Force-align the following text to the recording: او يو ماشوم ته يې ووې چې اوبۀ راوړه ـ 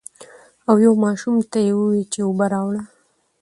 او 0.69 0.75
يو 0.85 0.93
ماشوم 1.05 1.35
ته 1.51 1.57
يې 1.65 1.73
ووې 1.77 2.01
چې 2.11 2.19
اوبۀ 2.27 2.45
راوړه 2.53 2.81
ـ 2.85 2.89